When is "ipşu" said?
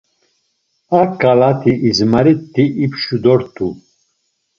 2.83-3.17